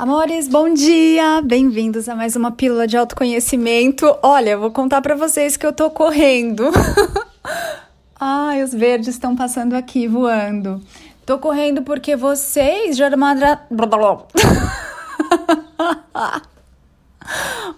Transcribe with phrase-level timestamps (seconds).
[0.00, 1.42] Amores, bom dia!
[1.44, 4.06] Bem-vindos a mais uma pílula de autoconhecimento.
[4.22, 6.70] Olha, vou contar para vocês que eu tô correndo.
[8.18, 10.82] Ai, os verdes estão passando aqui voando.
[11.26, 13.60] Tô correndo porque vocês já mara...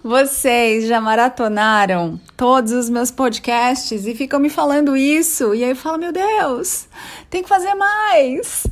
[0.01, 5.53] Vocês já maratonaram todos os meus podcasts e ficam me falando isso.
[5.53, 6.87] E aí eu falo, meu Deus,
[7.29, 8.65] tem que fazer mais.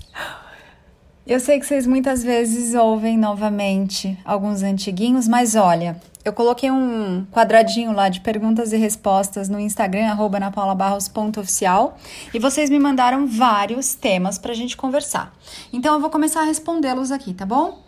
[1.26, 7.28] Eu sei que vocês muitas vezes ouvem novamente alguns antiguinhos, mas olha, eu coloquei um
[7.32, 11.96] quadradinho lá de perguntas e respostas no Instagram, arroba napaulabarros.oficial,
[12.34, 15.32] e vocês me mandaram vários temas pra gente conversar.
[15.72, 17.84] Então eu vou começar a respondê-los aqui, tá bom?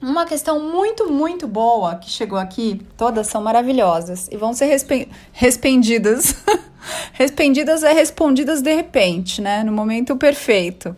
[0.00, 5.08] Uma questão muito, muito boa que chegou aqui, todas são maravilhosas e vão ser respe
[5.32, 6.36] respondidas.
[7.12, 9.64] respondidas é respondidas de repente, né?
[9.64, 10.96] No momento perfeito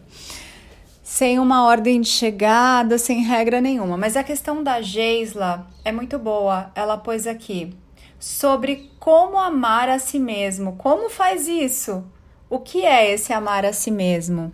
[1.04, 3.98] sem uma ordem de chegada, sem regra nenhuma.
[3.98, 6.72] Mas a questão da Geisla é muito boa.
[6.74, 7.76] Ela pôs aqui
[8.18, 10.76] sobre como amar a si mesmo.
[10.76, 12.02] Como faz isso?
[12.48, 14.51] O que é esse amar a si mesmo?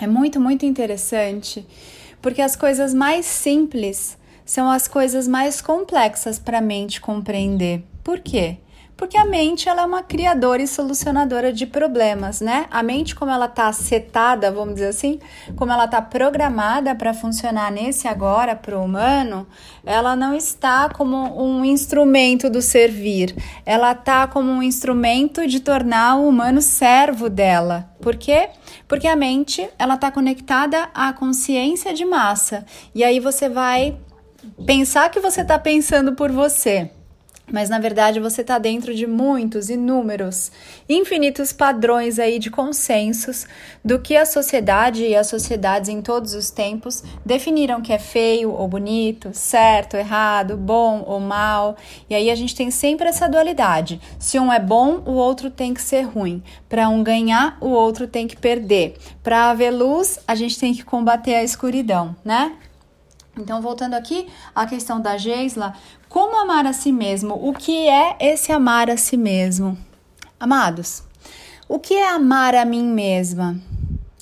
[0.00, 1.66] É muito, muito interessante,
[2.22, 7.82] porque as coisas mais simples são as coisas mais complexas para a mente compreender.
[8.02, 8.56] Por quê?
[9.00, 12.66] Porque a mente ela é uma criadora e solucionadora de problemas, né?
[12.70, 15.18] A mente, como ela está setada, vamos dizer assim,
[15.56, 19.46] como ela está programada para funcionar nesse agora para o humano,
[19.86, 23.34] ela não está como um instrumento do servir,
[23.64, 27.90] ela está como um instrumento de tornar o humano servo dela.
[28.02, 28.50] Por quê?
[28.86, 32.66] Porque a mente ela está conectada à consciência de massa.
[32.94, 33.96] E aí você vai
[34.66, 36.90] pensar que você está pensando por você
[37.52, 40.50] mas na verdade você está dentro de muitos, inúmeros,
[40.88, 43.46] infinitos padrões aí de consensos
[43.84, 48.52] do que a sociedade e as sociedades em todos os tempos definiram que é feio
[48.52, 51.76] ou bonito, certo, errado, bom ou mal.
[52.08, 54.00] E aí a gente tem sempre essa dualidade.
[54.18, 56.42] Se um é bom, o outro tem que ser ruim.
[56.68, 58.96] Para um ganhar, o outro tem que perder.
[59.22, 62.56] Para haver luz, a gente tem que combater a escuridão, né?
[63.36, 65.74] Então, voltando aqui à questão da Geisla,
[66.08, 67.34] como amar a si mesmo?
[67.34, 69.78] O que é esse amar a si mesmo?
[70.38, 71.04] Amados,
[71.68, 73.60] o que é amar a mim mesma?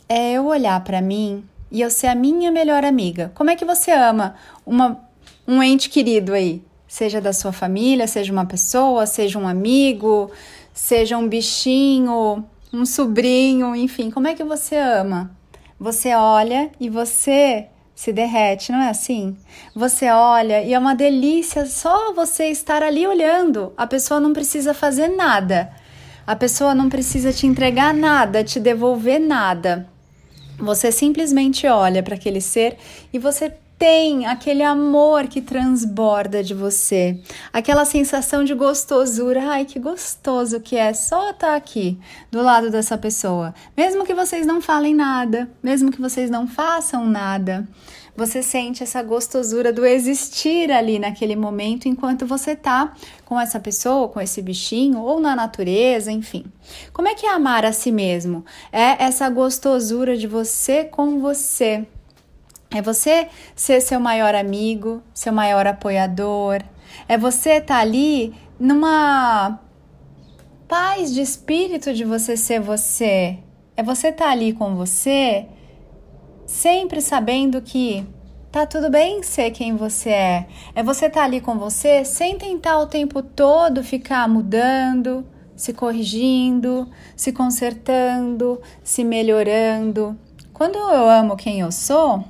[0.08, 3.32] É eu olhar para mim e eu ser a minha melhor amiga.
[3.34, 4.34] Como é que você ama
[4.66, 5.00] uma,
[5.47, 6.62] um ente querido aí?
[6.86, 10.30] Seja da sua família, seja uma pessoa, seja um amigo,
[10.72, 15.30] seja um bichinho, um sobrinho, enfim, como é que você ama?
[15.78, 17.68] Você olha e você
[17.98, 19.36] se derrete, não é assim?
[19.75, 23.72] Você olha e é uma delícia só você estar ali olhando.
[23.76, 25.72] A pessoa não precisa fazer nada.
[26.25, 29.88] A pessoa não precisa te entregar nada, te devolver nada.
[30.60, 32.78] Você simplesmente olha para aquele ser
[33.12, 37.21] e você tem aquele amor que transborda de você,
[37.53, 39.50] aquela sensação de gostosura.
[39.50, 41.97] Ai, que gostoso que é só estar tá aqui
[42.31, 43.55] do lado dessa pessoa.
[43.77, 47.69] Mesmo que vocês não falem nada, mesmo que vocês não façam nada,
[48.16, 52.93] você sente essa gostosura do existir ali naquele momento enquanto você tá
[53.25, 56.45] com essa pessoa, com esse bichinho ou na natureza, enfim.
[56.93, 58.45] Como é que é amar a si mesmo?
[58.72, 61.87] É essa gostosura de você com você
[62.70, 66.62] é você ser seu maior amigo, seu maior apoiador.
[67.08, 69.58] É você estar tá ali numa
[70.66, 73.38] paz de espírito de você ser você.
[73.76, 75.46] É você estar tá ali com você,
[76.44, 78.04] sempre sabendo que
[78.52, 80.46] tá tudo bem ser quem você é.
[80.74, 85.24] É você estar tá ali com você sem tentar o tempo todo ficar mudando,
[85.56, 86.86] se corrigindo,
[87.16, 90.18] se consertando, se melhorando.
[90.52, 92.24] Quando eu amo quem eu sou,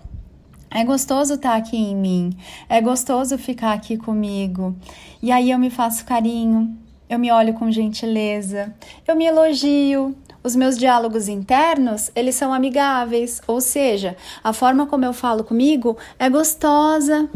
[0.71, 2.37] é gostoso estar tá aqui em mim,
[2.69, 4.77] é gostoso ficar aqui comigo.
[5.23, 6.77] E aí eu me faço carinho,
[7.09, 8.75] eu me olho com gentileza,
[9.07, 10.15] eu me elogio.
[10.41, 15.97] Os meus diálogos internos, eles são amigáveis, ou seja, a forma como eu falo comigo
[16.17, 17.29] é gostosa,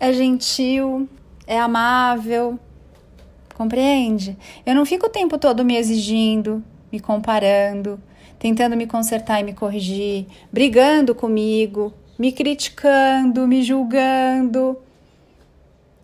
[0.00, 1.08] é gentil,
[1.46, 2.58] é amável.
[3.54, 4.36] Compreende?
[4.66, 8.00] Eu não fico o tempo todo me exigindo, me comparando
[8.44, 14.76] tentando me consertar e me corrigir, brigando comigo, me criticando, me julgando.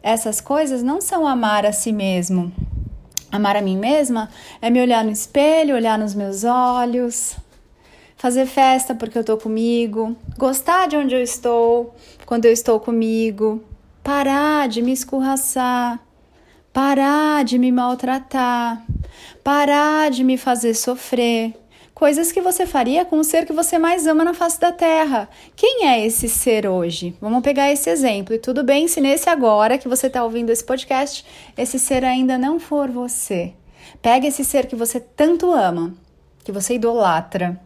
[0.03, 2.51] Essas coisas não são amar a si mesmo.
[3.31, 4.31] Amar a mim mesma
[4.63, 7.37] é me olhar no espelho, olhar nos meus olhos,
[8.17, 11.95] fazer festa porque eu estou comigo, gostar de onde eu estou
[12.25, 13.63] quando eu estou comigo,
[14.03, 16.01] parar de me escorraçar,
[16.73, 18.83] parar de me maltratar,
[19.45, 21.60] parar de me fazer sofrer,
[22.01, 25.29] coisas que você faria com o ser que você mais ama na face da Terra.
[25.55, 27.15] Quem é esse ser hoje?
[27.21, 28.35] Vamos pegar esse exemplo.
[28.35, 31.27] E tudo bem se nesse agora que você está ouvindo esse podcast,
[31.59, 33.53] esse ser ainda não for você.
[34.01, 35.93] Pega esse ser que você tanto ama,
[36.43, 37.61] que você idolatra,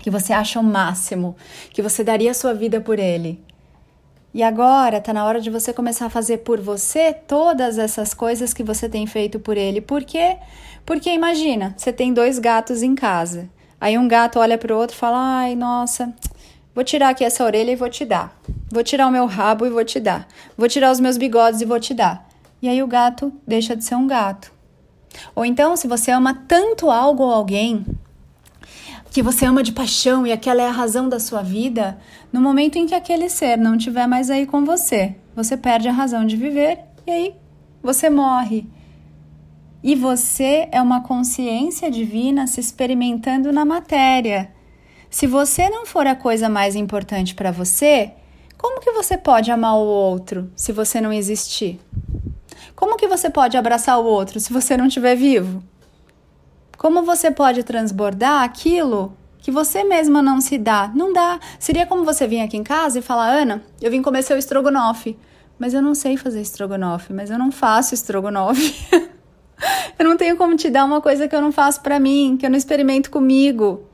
[0.00, 1.34] que você acha o máximo,
[1.72, 3.44] que você daria sua vida por ele.
[4.32, 8.54] E agora está na hora de você começar a fazer por você todas essas coisas
[8.54, 9.80] que você tem feito por ele.
[9.80, 10.36] Por quê?
[10.84, 13.55] Porque imagina, você tem dois gatos em casa.
[13.80, 16.14] Aí um gato olha para o outro e fala: Ai, nossa,
[16.74, 18.36] vou tirar aqui essa orelha e vou te dar.
[18.70, 20.26] Vou tirar o meu rabo e vou te dar.
[20.56, 22.28] Vou tirar os meus bigodes e vou te dar.
[22.60, 24.52] E aí o gato deixa de ser um gato.
[25.34, 27.84] Ou então, se você ama tanto algo ou alguém,
[29.10, 31.98] que você ama de paixão e aquela é a razão da sua vida,
[32.30, 35.92] no momento em que aquele ser não estiver mais aí com você, você perde a
[35.92, 37.34] razão de viver e aí
[37.82, 38.66] você morre.
[39.86, 44.50] E você é uma consciência divina se experimentando na matéria.
[45.08, 48.10] Se você não for a coisa mais importante para você,
[48.58, 51.78] como que você pode amar o outro se você não existir?
[52.74, 55.62] Como que você pode abraçar o outro se você não estiver vivo?
[56.76, 60.90] Como você pode transbordar aquilo que você mesma não se dá?
[60.96, 61.38] Não dá.
[61.60, 65.16] Seria como você vir aqui em casa e falar: Ana, eu vim comer seu estrogonofe,
[65.60, 69.06] mas eu não sei fazer estrogonofe, mas eu não faço estrogonofe.
[69.98, 72.44] Eu não tenho como te dar uma coisa que eu não faço para mim, que
[72.44, 73.84] eu não experimento comigo.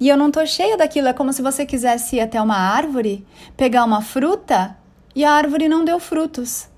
[0.00, 1.08] E eu não tô cheia daquilo.
[1.08, 3.26] É como se você quisesse ir até uma árvore,
[3.56, 4.76] pegar uma fruta
[5.14, 6.68] e a árvore não deu frutos.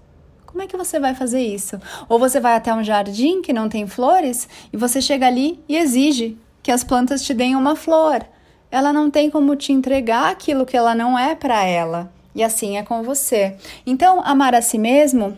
[0.46, 1.80] Como é que você vai fazer isso?
[2.08, 5.76] Ou você vai até um jardim que não tem flores e você chega ali e
[5.76, 8.24] exige que as plantas te deem uma flor.
[8.70, 12.12] Ela não tem como te entregar aquilo que ela não é para ela.
[12.34, 13.56] E assim é com você.
[13.84, 15.36] Então, amar a si mesmo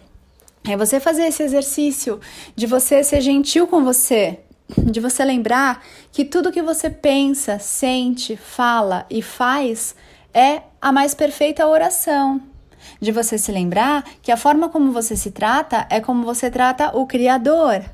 [0.68, 2.20] é você fazer esse exercício
[2.54, 4.40] de você ser gentil com você,
[4.78, 9.94] de você lembrar que tudo que você pensa, sente, fala e faz
[10.32, 12.40] é a mais perfeita oração.
[13.00, 16.96] De você se lembrar que a forma como você se trata é como você trata
[16.96, 17.84] o Criador.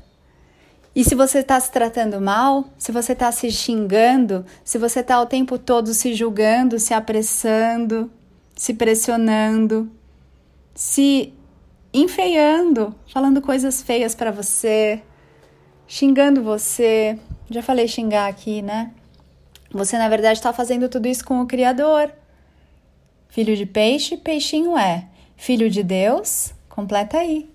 [0.95, 5.21] E se você está se tratando mal, se você está se xingando, se você está
[5.21, 8.11] o tempo todo se julgando, se apressando,
[8.55, 9.89] se pressionando,
[10.73, 11.33] se
[11.93, 15.01] enfeiando, falando coisas feias para você,
[15.87, 17.19] xingando você.
[17.49, 18.91] Já falei xingar aqui, né?
[19.71, 22.11] Você na verdade está fazendo tudo isso com o Criador.
[23.27, 25.07] Filho de peixe, peixinho é.
[25.35, 27.49] Filho de Deus, completa aí.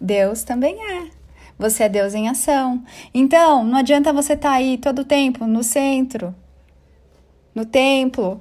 [0.00, 1.10] Deus também é.
[1.58, 2.84] Você é Deus em ação.
[3.12, 6.34] Então, não adianta você estar tá aí todo o tempo no centro,
[7.54, 8.40] no templo,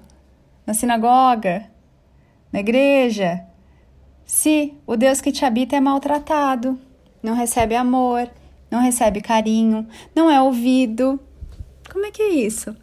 [0.66, 1.70] na sinagoga,
[2.52, 3.46] na igreja,
[4.26, 6.80] se o Deus que te habita é maltratado,
[7.22, 8.30] não recebe amor,
[8.70, 11.20] não recebe carinho, não é ouvido,
[11.92, 12.76] como é que é isso?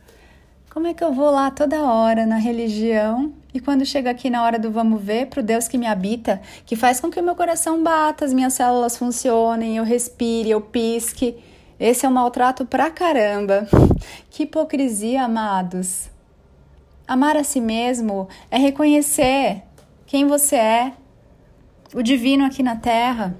[0.70, 4.44] Como é que eu vou lá toda hora na religião e quando chega aqui na
[4.44, 7.22] hora do vamos ver para o Deus que me habita, que faz com que o
[7.24, 11.36] meu coração bata, as minhas células funcionem, eu respire, eu pisque.
[11.78, 13.66] Esse é um maltrato pra caramba.
[14.30, 16.08] Que hipocrisia, amados.
[17.06, 19.64] Amar a si mesmo é reconhecer
[20.06, 20.92] quem você é,
[21.94, 23.36] o divino aqui na terra.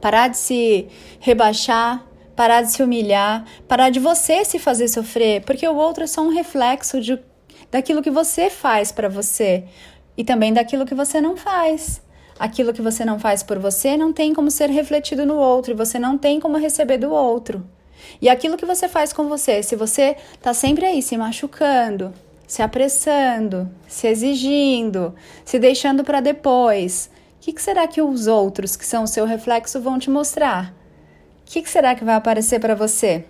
[0.00, 0.88] Parar de se
[1.20, 2.04] rebaixar,
[2.34, 6.20] parar de se humilhar, parar de você se fazer sofrer, porque o outro é só
[6.20, 7.18] um reflexo de,
[7.70, 9.64] daquilo que você faz para você
[10.16, 12.02] e também daquilo que você não faz.
[12.38, 15.76] Aquilo que você não faz por você não tem como ser refletido no outro e
[15.76, 17.64] você não tem como receber do outro.
[18.20, 22.12] E aquilo que você faz com você, se você tá sempre aí se machucando,
[22.46, 27.08] se apressando, se exigindo, se deixando para depois,
[27.44, 30.72] que, que será que os outros, que são o seu reflexo, vão te mostrar?
[31.42, 33.26] O que, que será que vai aparecer para você?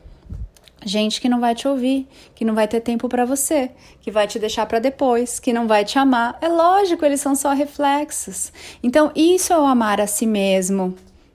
[0.84, 4.28] Gente que não vai te ouvir, que não vai ter tempo para você, que vai
[4.28, 6.38] te deixar para depois, que não vai te amar.
[6.40, 8.52] É lógico, eles são só reflexos.
[8.84, 10.94] Então, isso é o amar a si mesmo.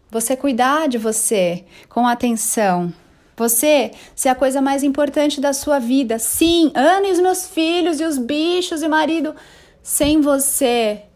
[0.09, 2.93] Você cuidar de você com atenção.
[3.35, 6.17] Você ser a coisa mais importante da sua vida.
[6.17, 9.35] Sim, Ana e os meus filhos e os bichos e o marido.
[9.83, 11.08] Sem você,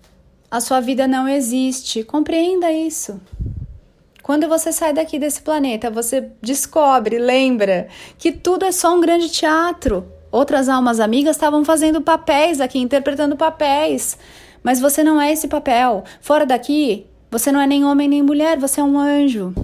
[0.54, 2.04] a sua vida não existe.
[2.04, 3.20] Compreenda isso.
[4.22, 7.88] Quando você sai daqui desse planeta, você descobre, lembra
[8.20, 10.06] que tudo é só um grande teatro.
[10.32, 14.16] Outras almas amigas estavam fazendo papéis aqui, interpretando papéis.
[14.62, 16.04] Mas você não é esse papel.
[16.22, 19.56] Fora daqui, você não é nem homem nem mulher, você é um anjo.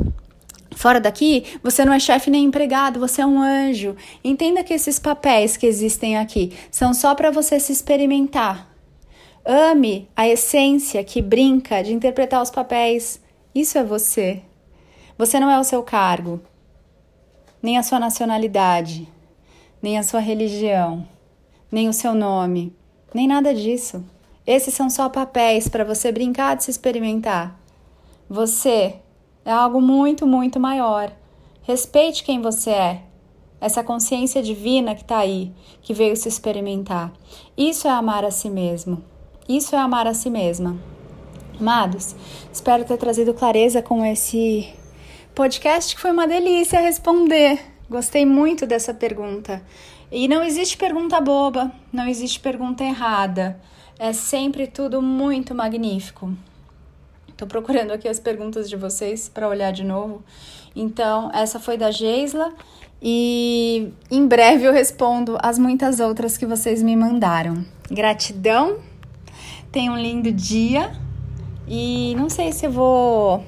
[0.75, 3.95] Fora daqui, você não é chefe nem empregado, você é um anjo.
[4.23, 8.68] Entenda que esses papéis que existem aqui são só para você se experimentar.
[9.51, 13.19] Ame a essência que brinca de interpretar os papéis.
[13.53, 14.43] Isso é você.
[15.17, 16.39] Você não é o seu cargo.
[17.59, 19.09] nem a sua nacionalidade,
[19.81, 21.03] nem a sua religião,
[21.71, 22.75] nem o seu nome,
[23.11, 24.05] nem nada disso.
[24.45, 27.59] Esses são só papéis para você brincar de se experimentar.
[28.29, 28.97] Você
[29.43, 31.11] é algo muito, muito maior.
[31.63, 33.01] Respeite quem você é.
[33.59, 35.51] Essa consciência divina que está aí,
[35.81, 37.11] que veio se experimentar.
[37.57, 39.03] Isso é amar a si mesmo.
[39.49, 40.77] Isso é amar a si mesma.
[41.59, 42.15] Amados,
[42.53, 44.69] espero ter trazido clareza com esse
[45.33, 47.59] podcast que foi uma delícia responder.
[47.89, 49.59] Gostei muito dessa pergunta.
[50.11, 53.59] E não existe pergunta boba, não existe pergunta errada.
[53.97, 56.31] É sempre tudo muito magnífico.
[57.27, 60.23] Estou procurando aqui as perguntas de vocês para olhar de novo.
[60.75, 62.53] Então, essa foi da Geisla
[63.01, 67.65] e em breve eu respondo as muitas outras que vocês me mandaram.
[67.89, 68.77] Gratidão,
[69.71, 70.91] tenha um lindo dia
[71.67, 73.43] e não sei se vou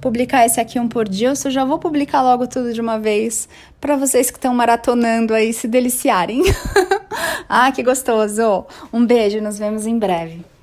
[0.00, 2.80] publicar esse aqui um por dia ou se eu já vou publicar logo tudo de
[2.80, 3.48] uma vez
[3.80, 6.42] para vocês que estão maratonando aí se deliciarem.
[7.48, 8.66] ah, que gostoso!
[8.92, 10.53] Um beijo, nos vemos em breve.